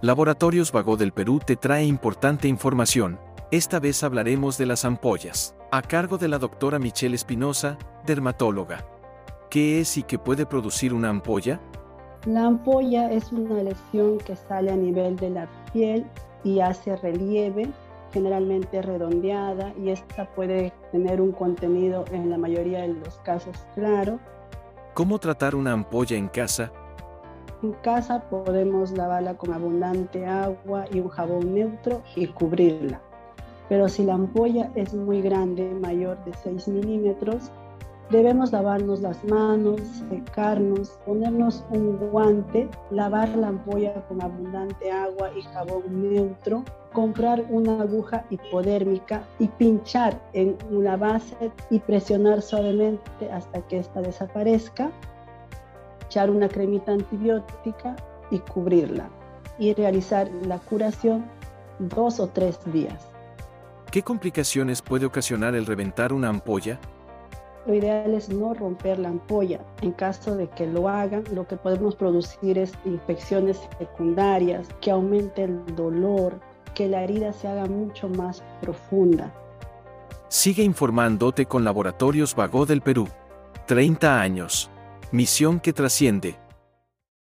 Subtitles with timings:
[0.00, 3.18] Laboratorios Vago del Perú te trae importante información.
[3.50, 8.86] Esta vez hablaremos de las ampollas, a cargo de la doctora Michelle Espinosa, dermatóloga.
[9.50, 11.60] ¿Qué es y qué puede producir una ampolla?
[12.26, 16.06] La ampolla es una lesión que sale a nivel de la piel
[16.44, 17.68] y hace relieve,
[18.12, 24.20] generalmente redondeada, y esta puede tener un contenido en la mayoría de los casos claro.
[24.94, 26.70] ¿Cómo tratar una ampolla en casa
[27.62, 33.00] en casa podemos lavarla con abundante agua y un jabón neutro y cubrirla.
[33.68, 37.50] Pero si la ampolla es muy grande, mayor de 6 milímetros,
[38.10, 45.42] debemos lavarnos las manos, secarnos, ponernos un guante, lavar la ampolla con abundante agua y
[45.42, 46.64] jabón neutro,
[46.94, 54.00] comprar una aguja hipodérmica y pinchar en una base y presionar suavemente hasta que ésta
[54.00, 54.90] desaparezca
[56.08, 57.94] echar una cremita antibiótica
[58.30, 59.10] y cubrirla
[59.58, 61.26] y realizar la curación
[61.78, 63.08] dos o tres días.
[63.90, 66.78] ¿Qué complicaciones puede ocasionar el reventar una ampolla?
[67.66, 69.60] Lo ideal es no romper la ampolla.
[69.82, 75.44] En caso de que lo hagan, lo que podemos producir es infecciones secundarias, que aumente
[75.44, 76.40] el dolor,
[76.74, 79.32] que la herida se haga mucho más profunda.
[80.28, 83.08] Sigue informándote con Laboratorios Vago del Perú.
[83.66, 84.70] 30 años.
[85.10, 86.36] Misión que trasciende.